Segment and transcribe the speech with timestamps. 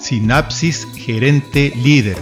[0.00, 2.16] Sinapsis Gerente Líder.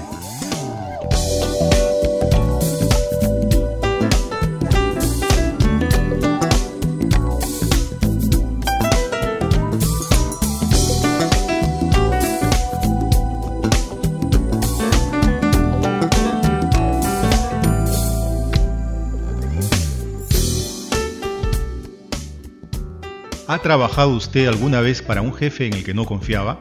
[23.59, 26.61] ¿Ha trabajado usted alguna vez para un jefe en el que no confiaba?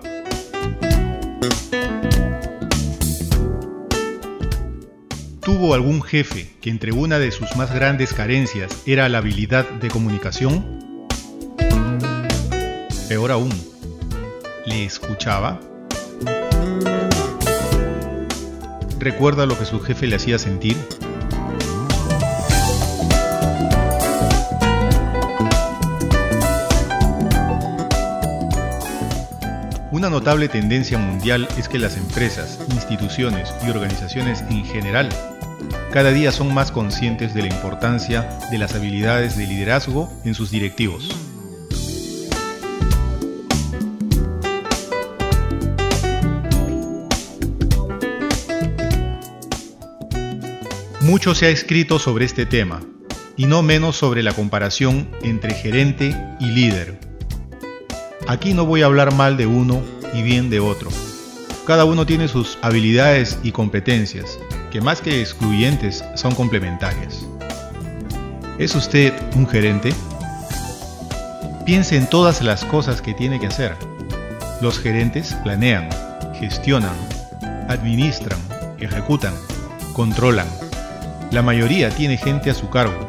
[5.42, 9.90] ¿Tuvo algún jefe que entre una de sus más grandes carencias era la habilidad de
[9.90, 11.06] comunicación?
[13.08, 13.52] Peor aún,
[14.66, 15.60] ¿le escuchaba?
[18.98, 20.76] ¿Recuerda lo que su jefe le hacía sentir?
[30.08, 35.10] Una notable tendencia mundial es que las empresas, instituciones y organizaciones en general
[35.92, 40.50] cada día son más conscientes de la importancia de las habilidades de liderazgo en sus
[40.50, 41.14] directivos.
[51.02, 52.80] Mucho se ha escrito sobre este tema,
[53.36, 56.98] y no menos sobre la comparación entre gerente y líder.
[58.30, 60.90] Aquí no voy a hablar mal de uno y bien de otro.
[61.68, 64.40] Cada uno tiene sus habilidades y competencias,
[64.72, 67.28] que más que excluyentes son complementarias.
[68.58, 69.94] ¿Es usted un gerente?
[71.66, 73.76] Piense en todas las cosas que tiene que hacer.
[74.60, 75.88] Los gerentes planean,
[76.40, 76.96] gestionan,
[77.70, 78.40] administran,
[78.80, 79.36] ejecutan,
[79.94, 80.48] controlan.
[81.30, 83.08] La mayoría tiene gente a su cargo,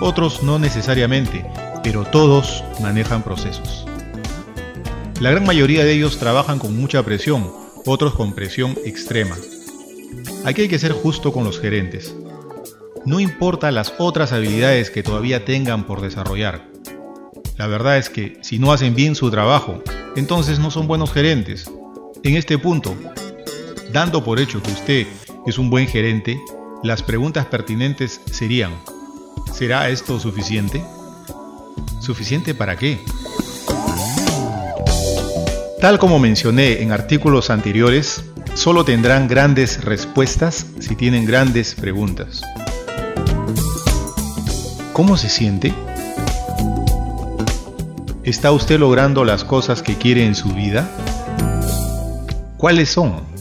[0.00, 1.46] otros no necesariamente,
[1.82, 3.86] pero todos manejan procesos.
[5.22, 7.48] La gran mayoría de ellos trabajan con mucha presión,
[7.86, 9.36] otros con presión extrema.
[10.44, 12.12] Aquí hay que ser justo con los gerentes.
[13.06, 16.68] No importa las otras habilidades que todavía tengan por desarrollar.
[17.56, 19.80] La verdad es que si no hacen bien su trabajo,
[20.16, 21.70] entonces no son buenos gerentes.
[22.24, 22.96] En este punto,
[23.92, 25.06] dando por hecho que usted
[25.46, 26.40] es un buen gerente,
[26.82, 28.72] las preguntas pertinentes serían,
[29.52, 30.82] ¿será esto suficiente?
[32.00, 32.98] ¿Suficiente para qué?
[35.82, 38.22] Tal como mencioné en artículos anteriores,
[38.54, 42.40] solo tendrán grandes respuestas si tienen grandes preguntas.
[44.92, 45.74] ¿Cómo se siente?
[48.22, 50.88] ¿Está usted logrando las cosas que quiere en su vida?
[52.58, 53.31] ¿Cuáles son?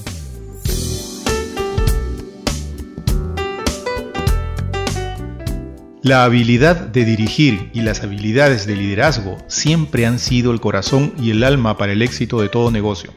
[6.03, 11.29] La habilidad de dirigir y las habilidades de liderazgo siempre han sido el corazón y
[11.29, 13.13] el alma para el éxito de todo negocio,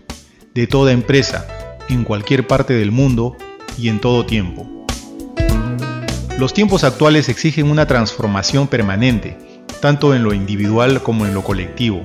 [0.52, 1.46] de toda empresa,
[1.88, 3.38] en cualquier parte del mundo
[3.78, 4.84] y en todo tiempo.
[6.36, 9.38] Los tiempos actuales exigen una transformación permanente,
[9.80, 12.04] tanto en lo individual como en lo colectivo.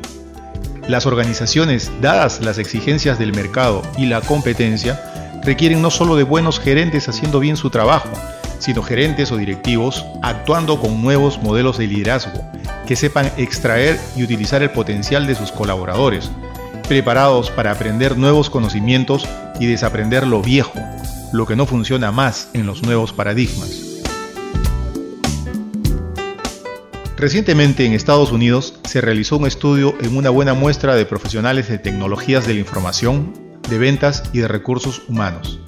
[0.87, 6.57] Las organizaciones, dadas las exigencias del mercado y la competencia, requieren no solo de buenos
[6.57, 8.09] gerentes haciendo bien su trabajo,
[8.59, 12.43] sino gerentes o directivos actuando con nuevos modelos de liderazgo
[12.85, 16.31] que sepan extraer y utilizar el potencial de sus colaboradores,
[16.87, 19.27] preparados para aprender nuevos conocimientos
[19.59, 20.79] y desaprender lo viejo,
[21.31, 23.89] lo que no funciona más en los nuevos paradigmas.
[27.15, 31.77] Recientemente en Estados Unidos se realizó un estudio en una buena muestra de profesionales de
[31.77, 33.33] tecnologías de la información,
[33.69, 35.59] de ventas y de recursos humanos.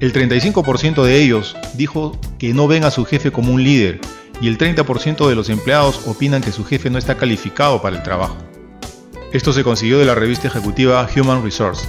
[0.00, 4.00] El 35% de ellos dijo que no ven a su jefe como un líder
[4.40, 8.04] y el 30% de los empleados opinan que su jefe no está calificado para el
[8.04, 8.36] trabajo.
[9.32, 11.88] Esto se consiguió de la revista ejecutiva Human Resource.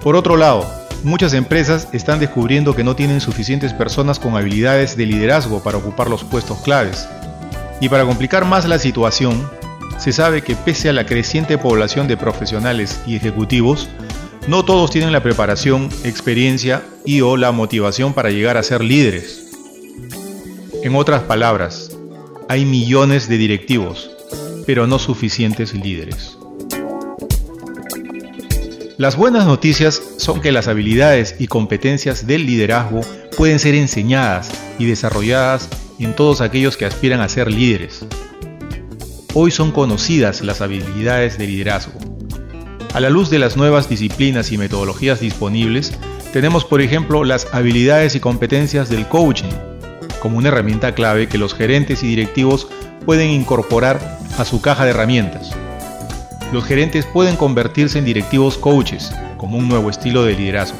[0.00, 0.64] Por otro lado,
[1.02, 6.08] muchas empresas están descubriendo que no tienen suficientes personas con habilidades de liderazgo para ocupar
[6.08, 7.08] los puestos claves.
[7.80, 9.50] Y para complicar más la situación,
[9.98, 13.88] se sabe que pese a la creciente población de profesionales y ejecutivos,
[14.46, 19.50] no todos tienen la preparación, experiencia y o la motivación para llegar a ser líderes.
[20.82, 21.96] En otras palabras,
[22.48, 24.10] hay millones de directivos,
[24.66, 26.38] pero no suficientes líderes.
[28.98, 33.00] Las buenas noticias son que las habilidades y competencias del liderazgo
[33.36, 35.68] pueden ser enseñadas y desarrolladas
[35.98, 38.06] en todos aquellos que aspiran a ser líderes.
[39.38, 41.92] Hoy son conocidas las habilidades de liderazgo.
[42.94, 45.92] A la luz de las nuevas disciplinas y metodologías disponibles,
[46.32, 49.52] Tenemos por ejemplo las habilidades y competencias del coaching,
[50.20, 52.68] como una herramienta clave que los gerentes y directivos
[53.04, 55.50] pueden incorporar a su caja de herramientas.
[56.50, 60.78] Los gerentes pueden convertirse en directivos coaches, como un nuevo estilo de liderazgo.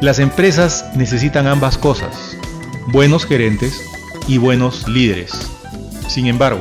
[0.00, 2.36] Las empresas necesitan ambas cosas,
[2.86, 3.82] buenos gerentes
[4.28, 5.32] y buenos líderes.
[6.08, 6.60] Sin embargo,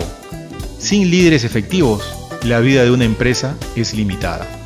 [0.79, 2.01] sin líderes efectivos,
[2.43, 4.56] la vida de una empresa es limitada.